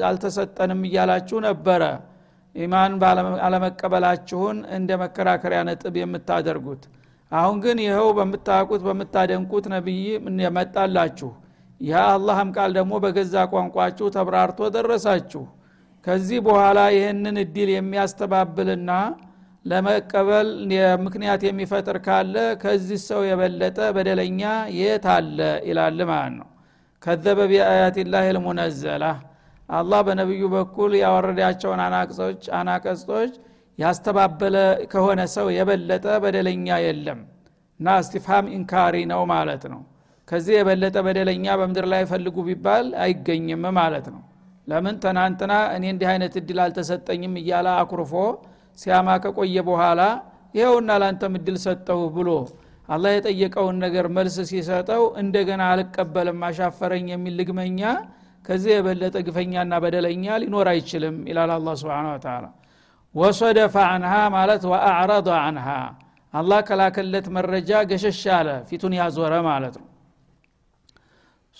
አልተሰጠንም 0.09 0.79
እያላችሁ 0.87 1.39
ነበረ 1.47 1.83
ኢማን 2.55 2.93
አለመቀበላችሁን 3.45 4.57
እንደ 4.77 4.91
መከራከሪያ 5.03 5.59
ነጥብ 5.67 5.95
የምታደርጉት 6.01 6.83
አሁን 7.31 7.57
ግን 7.63 7.77
ይኸው 7.83 8.07
በምታውቁት 8.17 8.81
በምታደንቁት 8.87 9.65
ነቢይ 9.73 10.03
የመጣላችሁ 10.45 11.29
የአላህም 11.81 12.49
ቃል 12.55 12.71
ደግሞ 12.77 12.93
በገዛ 13.03 13.43
ቋንቋችሁ 13.51 14.07
ተብራርቶ 14.15 14.69
ደረሳችሁ። 14.75 15.43
ከዚህ 16.05 16.39
በኋላ 16.47 16.79
ይህንን 16.95 17.37
እድል 17.43 17.69
የሚያስተባብልና 17.73 18.91
ለመቀበል 19.65 20.49
ምክንያት 21.05 21.41
የሚፈጥር 21.47 21.97
ካለ 22.05 22.35
ከዚህ 22.61 22.99
ሰው 23.07 23.21
የበለጠ 23.29 23.79
በደለኛ 23.95 24.41
የት 24.77 25.05
አለ 25.15 25.37
ይላል 25.69 25.99
ማለት 26.11 26.33
ነው። 26.39 26.47
ከዘበ 27.01 27.39
ቢአያት 27.51 27.97
ላህ 28.13 28.25
ልሙነዘላ። 28.35 29.03
አላህ 29.69 29.99
በነቢዩ 30.07 30.43
በኩል 30.53 30.91
ያወረዳቸውን 31.01 31.81
አናቀጾች 32.59 33.33
ያስተባበለ 33.79 34.55
ከሆነ 34.91 35.21
ሰው 35.35 35.47
የበለጠ 35.57 36.05
በደለኛ 36.23 36.77
የለም። 36.85 37.19
እና 37.79 37.89
እስቲፍሃም 38.03 38.47
ኢንካሪ 38.55 38.95
ነው 39.11 39.21
ማለት 39.31 39.63
ነው። 39.73 39.81
ከዚህ 40.27 40.53
የበለጠ 40.57 40.97
በደለኛ 41.05 41.45
በምድር 41.59 41.85
ላይ 41.93 42.03
ፈልጉ 42.11 42.37
ቢባል 42.47 42.87
አይገኝም 43.03 43.63
ማለት 43.79 44.07
ነው። 44.13 44.21
ለምን 44.67 44.95
ትናንትና 45.03 45.53
እኔ 45.75 45.83
እንዲህ 45.93 46.07
አይነት 46.11 46.33
እድል 46.41 46.59
አልተሰጠኝም 46.65 47.35
እያለ 47.41 47.67
አኩርፎ 47.81 48.13
ሲያማ 48.79 49.09
ከቆየ 49.23 49.57
በኋላ 49.69 50.01
ይኸውና 50.53 50.91
ላንተም 51.01 51.33
እድል 51.39 51.57
ሰጠሁ 51.65 51.99
ብሎ 52.15 52.29
አላህ 52.89 53.11
የጠየቀውን 53.15 53.77
ነገር 53.85 54.05
መልስ 54.15 54.37
ሲሰጠው 54.51 55.03
እንደገና 55.21 55.63
አልቀበልም 55.73 56.39
አሻፈረኝ 56.47 57.07
የሚል 57.13 57.35
ልግመኛ 57.39 57.81
ከዚህ 58.45 58.71
የበለጠ 58.75 59.17
ግፈኛና 59.27 59.73
በደለኛ 59.83 60.37
ሊኖር 60.43 60.67
አይችልም 60.71 61.17
ይላል 61.29 61.51
አላ 61.55 61.75
ስብን 61.81 62.07
ተላ 62.23 62.45
ወሶደፈ 63.15 63.75
አንሃ 63.89 64.13
ማለት 64.35 64.63
ወአዕረض 64.71 65.27
አንሃ። 65.41 65.67
አላህ 66.33 66.59
ከላከለት 66.67 67.27
መረጃ 67.35 67.69
ገሸሽ 67.89 68.21
አለ 68.35 68.49
ፊቱን 68.69 68.93
ያዞረ 68.99 69.33
ማለት 69.47 69.75
ነው። 69.81 69.87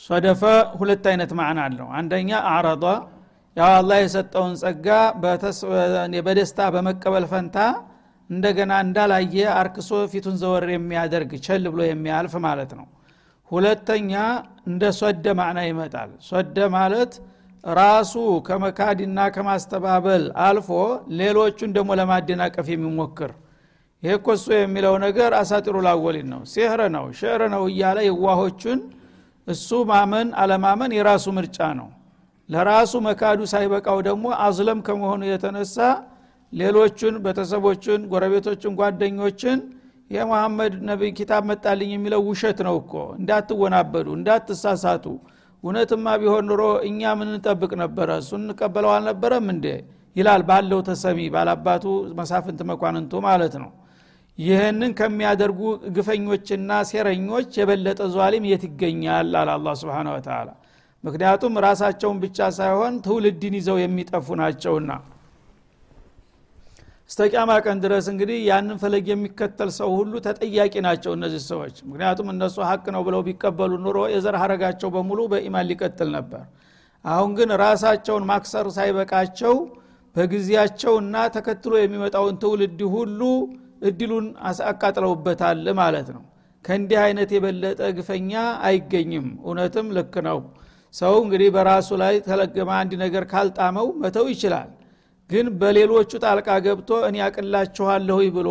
ሶደፈ 0.02 0.42
ሁለት 0.80 1.06
አይነት 1.12 1.32
ማዕና 1.40 1.60
አለው። 1.68 1.88
አንደኛ 2.00 2.30
አዕረض 2.52 2.84
ያው 3.58 3.72
አላህ 3.80 3.98
የሰጠውን 4.02 4.54
ጸጋ 4.62 4.88
በደስታ 6.26 6.60
በመቀበል 6.76 7.26
ፈንታ 7.32 7.58
እንደገና 8.30 8.72
እንዳላየ 8.86 9.36
አርክሶ 9.60 9.92
ፊቱን 10.12 10.36
ዘወር 10.42 10.66
የሚያደርግ 10.74 11.32
ቸል 11.46 11.64
ብሎ 11.74 11.82
የሚያልፍ 11.88 12.34
ማለት 12.46 12.72
ነው። 12.80 12.88
ሁለተኛ 13.52 14.12
እንደ 14.70 14.84
صد 15.00 15.26
معنى 15.40 15.60
ይመጣል። 15.68 16.12
صد 16.28 16.58
ማለት 16.76 17.14
ራሱ 17.64 18.14
ከመካድና 18.48 19.20
ከማስተባበል 19.36 20.24
አልፎ 20.44 20.70
ሌሎቹን 21.20 21.72
ደግሞ 21.78 21.90
ለማደናቀፍ 22.00 22.68
የሚሞክር። 22.74 23.32
ይህ 24.04 24.18
ኮሶ 24.26 24.46
የሚለው 24.56 24.94
ነገር 25.06 25.32
أساطير 25.40 25.78
الأولين 25.86 26.28
ነው። 26.34 26.42
سحر 26.52 26.82
ነው 26.94 27.06
شعر 27.20 27.42
ነው 27.54 27.64
እያለ 27.72 28.00
የዋሆቹን 28.06 28.80
እሱ 29.48 29.70
ማመን 29.90 30.30
አለማመን 30.42 30.92
የራሱ 30.98 31.26
ምርጫ 31.38 31.58
ነው። 31.80 31.90
ለራሱ 32.50 32.94
መካዱ 33.08 33.40
ሳይበቃው 33.52 33.98
ደግሞ 34.08 34.26
አዝለም 34.46 34.80
ከመሆኑ 34.86 35.22
የተነሳ 35.30 35.78
ሌሎቹን 36.54 37.16
ቤተሰቦችን 37.26 38.00
ጎረቤቶችን 38.12 38.78
ጓደኞችን 38.80 39.60
የመሐመድ 40.12 40.74
ነቢይ 40.90 41.12
ኪታብ 41.18 41.44
መጣልኝ 41.50 41.90
የሚለው 41.96 42.22
ውሸት 42.30 42.60
ነው 42.68 42.76
እኮ። 42.82 42.94
እንዳትወናበዱ 43.20 44.08
እንዳትሳሳቱ 44.18 45.06
እውነትማ 45.64 46.06
ቢሆን 46.22 46.46
ኑሮ 46.50 46.62
እኛ 46.90 47.02
ምን 47.20 47.30
እንጠብቅ 47.32 47.72
ነበረ? 47.84 48.10
እሱ 48.22 48.32
እንቀበለው 48.40 48.92
አልነበረም 48.96 49.48
እንዴ? 49.54 49.66
ይላል 50.16 50.42
ባለው 50.50 50.80
ተሰሚ 50.88 51.20
ባላባቱ 51.34 51.86
መሳፍንት 52.20 52.60
መኳንንቱ 52.70 53.12
ማለት 53.28 53.54
ነው። 53.64 53.72
ይህንን 54.38 54.92
ከሚያደርጉ 55.00 55.62
ግፈኞችና 55.96 56.72
ሴረኞች 56.90 57.50
የበለጠ 57.60 58.00
ዟሊም 58.16 58.46
የት 58.52 58.64
ይገኛል? 58.70 59.30
አለ 59.36 59.52
አላ 59.56 59.74
ስብን 59.82 60.10
ወተላ 60.16 60.50
ምክንያቱም 61.04 61.54
ራሳቸውን 61.66 62.18
ብቻ 62.24 62.38
ሳይሆን 62.58 62.94
ትውልድን 63.06 63.54
ይዘው 63.60 63.78
የሚጠፉ 63.82 64.28
ናቸውና 64.42 64.92
እስተቂያማ 67.10 67.52
ቀን 67.66 67.78
ድረስ 67.84 68.06
እንግዲህ 68.12 68.38
ያንን 68.48 68.78
ፈለግ 68.82 69.06
የሚከተል 69.12 69.70
ሰው 69.78 69.90
ሁሉ 69.96 70.14
ተጠያቂ 70.26 70.74
ናቸው 70.86 71.12
እነዚህ 71.18 71.42
ሰዎች። 71.48 71.76
ምክንያቱም 71.88 72.28
እነሱ 72.34 72.58
ሀቅ 72.68 72.86
ነው 72.96 73.02
ብለው 73.08 73.22
ቢቀበሉ 73.28 73.72
ኑሮ 73.86 74.00
የዘር 74.14 74.36
ሀረጋቸው 74.42 74.90
በሙሉ 74.96 75.20
በኢማን 75.32 75.68
ሊቀጥል 75.72 76.10
ነበር። 76.18 76.44
አሁን 77.06 77.32
ግን 77.38 77.50
ራሳቸውን 77.64 78.24
ማክሰር 78.30 78.68
ሳይበቃቸው 78.78 79.56
በጊዜያቸውና 80.16 81.16
ተከትሎ 81.36 81.74
የሚመጣውን 81.80 82.38
ትውልድ 82.42 82.80
ሁሉ 82.96 83.22
እድሉን 83.90 84.26
አቃጥለውበታል 84.68 85.68
ማለት 85.80 86.08
ነው። 86.16 86.24
ከእንዲህ 86.66 87.00
አይነት 87.04 87.30
የበለጠ 87.36 87.82
ግፈኛ 87.98 88.32
አይገኝም። 88.68 89.28
እውነትም 89.44 89.88
ልክ 89.98 90.16
ነው። 90.28 90.40
ሰው 90.94 91.16
እንግዲህ 91.24 91.50
በራሱ 91.56 91.90
ላይ 92.02 92.16
ተለገመ 92.28 92.70
አንድ 92.80 92.94
ነገር 93.04 93.24
ካልጣመው 93.32 93.88
መተው 94.04 94.28
ይችላል 94.34 94.70
ግን 95.30 95.48
በሌሎቹ 95.60 96.12
ጣልቃ 96.24 96.50
ገብቶ 96.66 96.92
እኔ 97.08 97.18
ያቅላችኋለሁ 97.24 98.20
ብሎ 98.38 98.50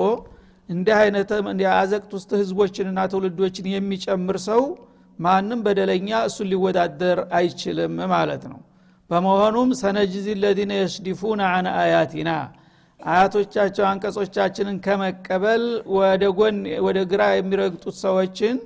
እንዲህ 0.69 0.97
አይነት 1.03 1.31
አዘቅት 1.75 2.11
ውስጥ 2.17 2.31
ህዝቦችንና 2.41 3.01
ትውልዶችን 3.13 3.67
የሚጨምር 3.73 4.37
ሰው 4.49 4.63
ማንም 5.19 5.61
በደለኛ 5.67 6.09
እሱን 6.29 6.49
ሊወዳደር 6.53 7.19
አይችልም 7.39 7.95
ማለት 8.13 8.43
ነው። 8.53 8.61
በመሆኑም 9.11 9.71
ሰነጅዚ 9.81 10.27
ለዚነ 10.43 10.73
የስዲፉን 10.79 11.41
አን 11.49 11.67
አያቲና 11.81 12.31
አያቶቻቸው 13.01 13.85
አንቀጾቻችንን 13.91 14.77
ከመቀበል 14.85 15.65
ወደ 15.97 16.25
ጎን 16.39 16.57
ወደ 16.87 16.99
ግራ 17.13 17.23
የሚረግጡት 17.33 17.97
ሰዎችን 18.05 18.57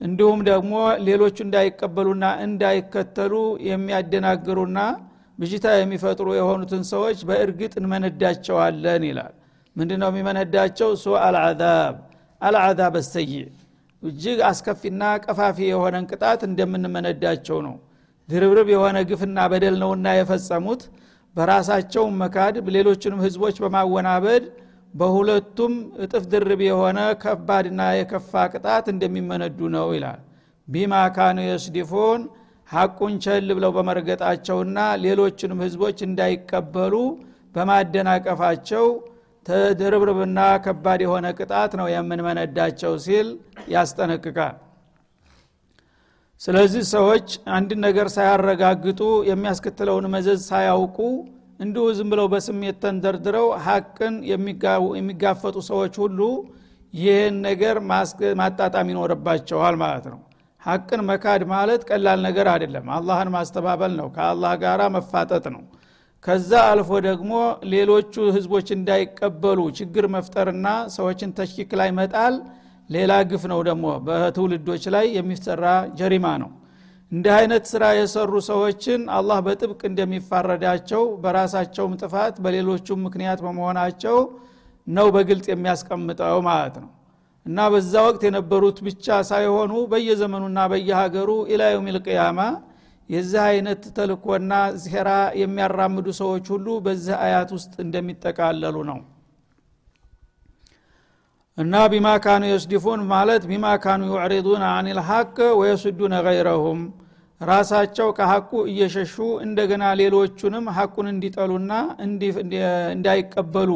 እንዲሁም 0.00 0.40
ደግሞ 0.48 0.72
ሌሎቹ 1.06 1.36
እንዳይቀበሉና 1.46 2.24
እንዳይከተሉ 2.46 3.34
የሚያደናግሩና 3.68 4.78
ብዥታ 5.38 5.66
የሚፈጥሩ 5.76 6.28
የሆኑትን 6.36 6.82
ሰዎች 6.90 7.18
በእርግጥ 7.28 7.72
እንመነዳቸዋለን 7.80 9.02
ይላል። 9.08 9.34
ምንድ 9.76 9.92
ነው 10.02 10.08
የሚመነዳቸው? 10.10 10.90
ሱ 10.96 11.14
አልዓዛብ። 11.24 11.94
አልዓዛብ 12.40 12.94
አሰይዕ 13.00 13.44
እጅግ 14.02 14.38
አስከፊና 14.48 15.02
ቀፋፊ 15.24 15.58
የሆነን 15.68 16.04
ቅጣት 16.10 16.40
እንደምንመነዳቸው 16.48 17.58
ነው። 17.66 17.76
ድርብርብ 18.28 18.68
የሆነ 18.74 18.96
ግፍና 19.10 19.38
በደል 19.52 19.76
ነውና 19.82 20.08
የፈጸሙት። 20.16 20.82
በራሳቸው 21.36 22.04
መካድ 22.20 22.56
ሌሎችንም 22.76 23.20
ህዝቦች 23.26 23.56
በማወናበድ 23.62 24.44
በሁለቱም 24.94 25.72
እጥፍ 26.04 26.24
ድርብ 26.32 26.60
የሆነ 26.66 26.98
ከባድና 27.22 27.80
የከፋ 27.98 28.32
ቅጣት 28.52 28.86
እንደሚመነዱ 28.92 29.58
ነው 29.74 29.88
ይላል። 29.96 30.20
ቢማ 30.68 30.94
ካኑ 31.16 31.38
የስዲፎን 31.46 32.22
ሐቁን 32.70 33.14
ቸል 33.24 33.48
ብለው 33.56 33.70
በመርገጣቸውና 33.76 34.78
ሌሎችንም 35.04 35.60
ህዝቦች 35.64 35.98
እንዳይቀበሉ 36.06 36.94
በማደናቀፋቸው 37.54 38.86
ተድርብርብና 39.46 40.38
ከባድ 40.64 41.00
የሆነ 41.04 41.26
ቅጣት 41.38 41.72
ነው 41.80 41.86
የምንመነዳቸው 41.92 42.94
ሲል 43.04 43.28
ያስጠነቅቃል። 43.74 44.56
ስለዚህ 46.40 46.82
ሰዎች 46.92 47.28
አንድን 47.56 47.80
ነገር 47.86 48.08
ሳያረጋግጡ 48.16 49.00
የሚያስከትለውን 49.30 50.06
መዘዝ 50.14 50.40
ሳያውቁ 50.50 50.98
እንዲሁ 51.60 51.84
ዝም 51.98 52.10
ብለው 52.12 52.26
በስሜት 52.32 52.76
ተንደርድረው 52.84 53.46
ሀቅን 53.64 54.14
የሚጋፈጡ 54.96 55.56
ሰዎች 55.70 55.94
ሁሉ 56.04 56.20
ይህን 56.94 57.36
ነገር 57.48 57.76
ማጣጣም 58.40 58.90
ይኖርባቸዋል 58.92 59.76
ማለት 59.82 60.06
ነው 60.12 60.20
ሀቅን 60.68 61.00
መካድ 61.08 61.42
ማለት 61.52 61.82
ቀላል 61.88 62.18
ነገር 62.26 62.46
አይደለም። 62.52 62.86
አላህን 62.96 63.30
ማስተባበል 63.34 63.92
ነው። 64.00 64.08
ከአላህ 64.16 64.52
ጋር 64.62 64.80
መፋጠጥ 64.96 65.44
ነው። 65.54 65.62
ከዛ 66.24 66.50
አልፎ 66.70 66.90
ደግሞ 67.06 67.32
ሌሎቹ 67.72 68.14
ህዝቦች 68.36 68.68
እንዳይቀበሉ 68.76 69.58
ችግር 69.78 70.04
መፍጠርና 70.14 70.66
ሰዎችን 70.96 71.34
ተሽኪክ 71.38 71.70
ላይ 71.80 71.90
መጣል 71.98 72.34
ሌላ 72.90 73.12
ግፍ 73.30 73.42
ነው 73.52 73.60
ደግሞ። 73.68 73.86
በትውልዶች 74.06 74.84
ላይ 74.94 75.06
የሚሰራ 75.16 75.64
ጀሪማ 75.98 76.26
ነው። 76.42 76.50
እንዲህ 77.12 77.32
አይነት 77.36 77.64
ስራ 77.70 77.84
የሰሩ 77.98 78.32
ሰዎችን 78.48 79.00
አላህ 79.18 79.38
በጥብቅ 79.46 79.80
እንደሚፋረዳቸው 79.90 81.02
በራሳቸውም 81.22 81.94
ጥፋት 82.02 82.34
በሌሎቹም 82.44 83.00
ምክንያት 83.06 83.40
በመሆናቸው 83.44 84.16
ነው 84.86 85.06
በግልጽ 85.14 85.46
የሚያስቀምጠው 85.52 86.38
ማለት 86.48 86.76
ነው 86.82 86.90
እና 87.48 87.58
በዛ 87.72 87.92
ወቅት 88.06 88.22
የነበሩት 88.26 88.78
ብቻ 88.86 89.18
ሳይሆኑ 89.28 89.74
በየዘመኑና 89.90 90.58
በየሀገሩ 90.72 91.30
ኢላዩም 91.52 91.86
ልቅያማ 91.96 92.40
የዚህ 93.08 93.40
አይነት 93.50 93.82
ተልኮና 93.96 94.52
ዜራ 94.82 95.10
የሚያራምዱ 95.40 96.08
ሰዎች 96.18 96.46
ሁሉ 96.54 96.66
በዚህ 96.86 97.14
አያት 97.26 97.50
ውስጥ 97.56 97.72
እንደሚጠቃለሉ 97.84 98.76
ነው። 98.90 98.98
እና 101.58 101.74
ቢማ 101.92 102.08
ካኑ 102.24 102.42
የስዲፉን 102.48 103.00
ማለት 103.12 103.42
ቢማ 103.50 103.66
ካኑ 103.84 104.02
ዩዕሪዱን 104.12 104.62
አን 104.68 104.88
ልሐቅ 104.98 105.36
ወየሱዱነ 105.60 106.14
ገይረሁም 106.26 106.80
ራሳቸው 107.40 108.08
ከሐቁ 108.18 108.50
እየሸሹ 108.70 109.14
እንደገና 109.46 109.84
ሌሎቹንም 110.00 110.64
ሐቁን 110.76 111.06
እንዲጠሉና 111.12 111.72
እንዳይቀበሉ 112.94 113.70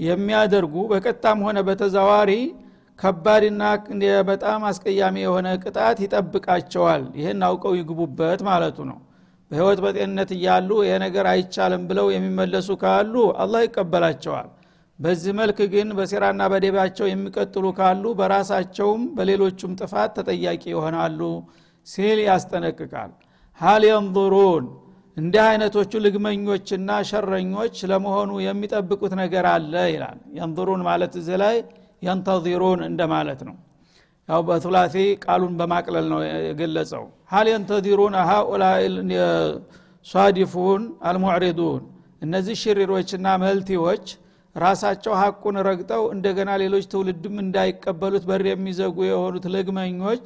የሚያደርጉ 0.00 0.74
በቀጣም 0.92 1.38
ሆነ 1.46 1.58
በተዛዋሪ 1.68 2.32
ከባድና 3.00 3.62
በጣም 4.28 4.60
አስቀያሚ 4.70 5.16
የሆነ 5.22 5.48
ቅጣት 5.62 5.98
ይጠብቃቸዋል። 6.04 7.04
ይህን 7.18 7.44
አውቀው 7.46 7.74
ይግቡበት 7.78 8.40
ማለቱ 8.48 8.78
ነው። 8.90 8.98
በህይወት 9.50 9.78
በጤንነት 9.84 10.30
እያሉ 10.36 10.70
ይሄ 10.84 10.96
ነገር 11.04 11.26
አይቻልም 11.30 11.84
ብለው 11.88 12.08
የሚመለሱ 12.14 12.68
ካሉ 12.82 13.14
አላህ 13.42 13.62
ይቀበላቸዋል። 13.64 14.48
በዚህ 14.98 15.32
መልክ 15.38 15.58
ግን 15.72 15.88
በሴራና 15.98 16.42
በደባቸው 16.52 17.06
የሚቀጥሉ 17.08 17.66
ካሉ 17.78 18.04
በራሳቸውም 18.18 19.02
በሌሎቹም 19.16 19.72
ጥፋት 19.80 20.10
ተጠያቂ 20.18 20.62
ይሆናሉ 20.72 21.20
ሲል 21.86 22.18
ያስጠነቅቃል። 22.26 23.10
ሀል 23.60 23.82
የንظሩን 23.88 24.66
እንዲህ 25.16 25.42
አይነቶቹ 25.46 25.92
ልግመኞችና 26.04 26.90
ሸረኞች 27.08 27.76
ለመሆኑ 27.90 28.30
የሚጠብቁት 28.44 29.12
ነገር 29.22 29.46
አለ 29.54 29.74
ይላል። 29.92 30.18
የንظሩን 30.36 30.82
ማለት 30.88 31.12
እዚህ 31.20 31.38
ላይ 31.42 31.56
የንተዚሩን 32.02 32.80
እንደማለት 32.86 33.40
ነው። 33.48 33.56
ያው 34.28 34.40
በቱላሲ 34.48 34.94
ቃሉን 35.24 35.54
በማቅለል 35.60 36.06
ነው 36.12 36.20
የገለጸው። 36.48 37.04
ሀል 37.32 37.46
የንተዚሩን 37.52 38.14
ሀኡላ 38.30 38.64
ሷዲፉን 40.06 40.82
አልሙዕሪዱን። 41.02 41.82
እነዚህ 42.22 42.56
ሽሪሮችና 42.62 43.26
መልቲዎች 43.42 44.04
ራሳቸው 44.56 45.12
ሀቁን 45.20 45.56
ረግጠው 45.66 46.02
እንደገና 46.14 46.50
ሌሎች 46.62 46.84
ትውልድም 46.92 47.36
እንዳይቀበሉት 47.44 48.24
በር 48.30 48.44
የሚዘጉ 48.50 48.96
የሆኑት 49.08 49.44
ልግመኞች 49.54 50.24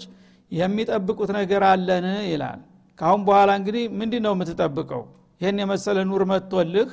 የሚጠብቁት 0.53 1.31
ነገር 1.39 1.63
አለን 1.71 2.07
ይላል። 2.31 2.61
ካሁን 2.99 3.21
በኋላ 3.27 3.51
እንግዲህ 3.61 3.85
ምንድ 3.99 4.15
ነው 4.25 4.33
የምትጠብቀው? 4.37 5.03
ይህን 5.41 5.59
የመሰለ 5.63 5.99
ኑር 6.11 6.23
መጥቶልህ 6.33 6.91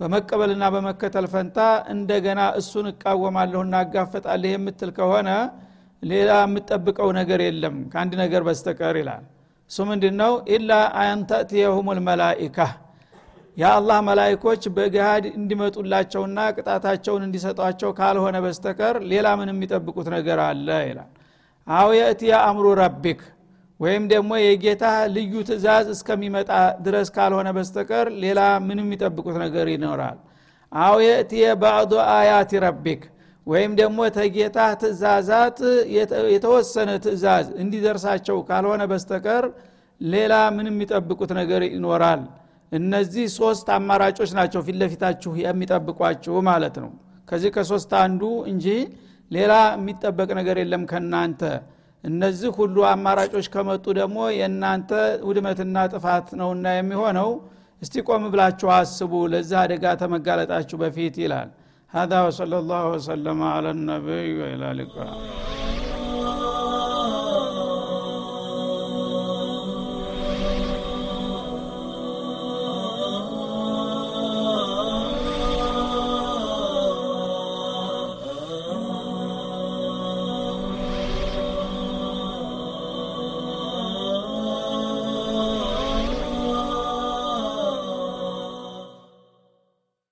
በመቀበልና 0.00 0.64
በመከተል 0.74 1.26
ፈንታ 1.32 1.58
እንደገና 1.92 2.40
እሱን 2.58 2.86
እቃወማለሁ 2.90 3.60
እናጋፈጣለህ 3.66 4.52
የምትል 4.54 4.90
ከሆነ 4.98 5.30
ሌላ 6.02 6.32
የምጠብቀው 6.42 7.08
ነገር 7.18 7.40
የለም 7.44 7.76
ከአንድ 7.92 8.12
ነገር 8.22 8.42
በስተቀር 8.48 8.96
ይላል። 9.00 9.24
እሱ 9.70 9.78
ምንድ 9.88 10.04
ነው 10.20 10.34
ኢላ 10.54 10.70
አንተእትየሁም 11.02 11.88
ልመላኢካ 11.98 12.58
የአላህ 13.56 13.98
መላይኮች 14.08 14.62
በገሃድ 14.76 15.24
እንዲመጡላቸውና 15.32 16.38
ቅጣታቸውን 16.56 17.22
እንዲሰጧቸው 17.26 17.90
ካልሆነ 17.98 18.36
በስተቀር 18.44 18.96
ሌላ 19.12 19.28
ምን 19.40 19.50
የሚጠብቁት 19.52 20.08
ነገር 20.14 20.40
አለ 20.44 20.68
ይላል። 20.88 21.10
አው 21.66 21.88
የእትያ 21.98 22.34
አምሩ 22.48 22.66
ረቢክ 22.80 23.20
ወይም 23.80 24.04
ደግሞ 24.12 24.30
የጌታ 24.40 24.84
ልዩ 25.14 25.32
ትእዛዝ 25.48 25.86
እስከሚመጣ 25.94 26.50
ድረስ 26.86 27.08
ካልሆነ 27.16 27.48
በስተቀር 27.56 28.06
ሌላ 28.24 28.40
ምን 28.64 28.78
የሚጠብቁት 28.82 29.36
ነገር 29.44 29.66
ይኖራል። 29.74 30.18
አው 30.72 30.96
የእትየ 31.04 31.44
ባዕዱ 31.62 31.92
አያት 32.12 32.50
ረቢክ 32.64 33.02
ወይም 33.46 33.72
ደግሞ 33.80 33.98
ተጌታ 34.16 34.58
ትእዛዛት 34.80 35.58
የተወሰነ 36.34 36.90
ትእዛዝ 37.04 37.46
እንዲደርሳቸው 37.62 38.38
ካልሆነ 38.48 38.82
በስተቀር 38.90 39.44
ሌላ 40.00 40.34
ምን 40.56 40.66
የሚጠብቁት 40.70 41.30
ነገር 41.40 41.62
ይኖራል። 41.68 42.20
እነዚህ 42.72 43.26
ሶስት 43.38 43.66
አማራጮች 43.76 44.30
ናቸው 44.38 44.60
ፊት 44.66 44.76
ለፊታችሁ 44.82 45.32
የሚጠብቋችሁ 45.42 46.34
ማለት 46.50 46.76
ነው። 46.82 46.90
ከዚህ 47.28 47.50
ከሶስት 47.56 47.90
አንዱ 48.02 48.22
እንጂ 48.50 48.66
ሌላ 49.30 49.52
የሚጠበቅ 49.76 50.30
ነገር 50.38 50.56
የለም 50.62 50.84
ከናንተ 50.92 51.40
እነዚህ 52.03 52.51
ሁሉ 52.59 52.77
አማራጮች 52.91 53.45
ከመጡ 53.53 53.85
ደግሞ 53.99 54.17
የእናንተ 54.37 54.91
ውድመትና 55.27 55.75
ጥፋት 55.93 56.27
ነውና 56.41 56.65
የሚሆነው 56.77 57.29
እስቲ 57.81 58.03
ቆም 58.07 58.23
ብላችሁ 58.33 58.69
አስቡ 58.77 59.13
ለዚህ 59.33 59.57
አደጋ 59.63 59.85
ተመጋለጣችሁ 60.03 60.77
በፊት 60.83 61.17
ይላል 61.25 61.49
هذا 61.93 62.17
وصلى 62.25 62.57
الله 62.61 62.83
وسلم 62.93 63.39
على 63.55 63.69
النبي 63.71 64.27
وإلى 64.39 64.65
اللقاء 64.71 65.13